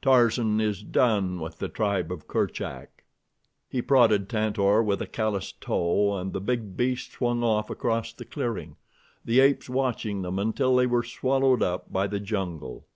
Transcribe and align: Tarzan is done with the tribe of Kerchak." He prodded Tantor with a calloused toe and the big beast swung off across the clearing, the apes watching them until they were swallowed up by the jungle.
Tarzan 0.00 0.60
is 0.60 0.80
done 0.84 1.40
with 1.40 1.58
the 1.58 1.68
tribe 1.68 2.12
of 2.12 2.28
Kerchak." 2.28 3.02
He 3.68 3.82
prodded 3.82 4.28
Tantor 4.28 4.80
with 4.80 5.02
a 5.02 5.08
calloused 5.08 5.60
toe 5.60 6.16
and 6.18 6.32
the 6.32 6.40
big 6.40 6.76
beast 6.76 7.10
swung 7.14 7.42
off 7.42 7.68
across 7.68 8.12
the 8.12 8.24
clearing, 8.24 8.76
the 9.24 9.40
apes 9.40 9.68
watching 9.68 10.22
them 10.22 10.38
until 10.38 10.76
they 10.76 10.86
were 10.86 11.02
swallowed 11.02 11.64
up 11.64 11.92
by 11.92 12.06
the 12.06 12.20
jungle. 12.20 12.86